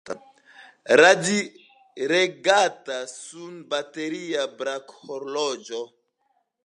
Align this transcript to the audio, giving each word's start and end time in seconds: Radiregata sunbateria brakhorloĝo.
Radiregata 1.01 2.97
sunbateria 3.21 4.47
brakhorloĝo. 4.63 5.83